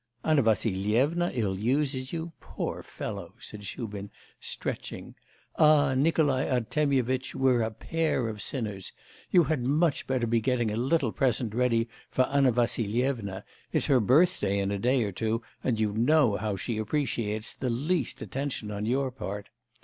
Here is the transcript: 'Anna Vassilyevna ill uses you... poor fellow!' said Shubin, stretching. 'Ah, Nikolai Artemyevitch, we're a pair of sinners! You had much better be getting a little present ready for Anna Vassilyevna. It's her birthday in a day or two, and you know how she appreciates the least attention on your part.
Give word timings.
'Anna 0.23 0.41
Vassilyevna 0.41 1.29
ill 1.35 1.59
uses 1.59 2.11
you... 2.11 2.31
poor 2.39 2.81
fellow!' 2.81 3.35
said 3.37 3.63
Shubin, 3.65 4.09
stretching. 4.39 5.13
'Ah, 5.57 5.93
Nikolai 5.93 6.47
Artemyevitch, 6.49 7.35
we're 7.35 7.61
a 7.61 7.69
pair 7.69 8.27
of 8.27 8.41
sinners! 8.41 8.93
You 9.29 9.43
had 9.43 9.61
much 9.61 10.07
better 10.07 10.25
be 10.25 10.41
getting 10.41 10.71
a 10.71 10.75
little 10.75 11.11
present 11.11 11.53
ready 11.53 11.87
for 12.09 12.23
Anna 12.23 12.51
Vassilyevna. 12.51 13.43
It's 13.71 13.85
her 13.85 13.99
birthday 13.99 14.57
in 14.57 14.71
a 14.71 14.79
day 14.79 15.03
or 15.03 15.11
two, 15.11 15.43
and 15.63 15.79
you 15.79 15.91
know 15.91 16.35
how 16.35 16.55
she 16.55 16.79
appreciates 16.79 17.53
the 17.53 17.69
least 17.69 18.23
attention 18.23 18.71
on 18.71 18.87
your 18.87 19.11
part. 19.11 19.49